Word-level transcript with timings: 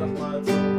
the 0.00 0.06
floods. 0.16 0.69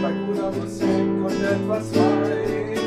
vai 0.00 0.12
curar 0.26 0.50
você, 0.52 0.84
quando 0.84 1.44
é 1.44 1.54
que 1.54 1.64
vai 1.66 2.85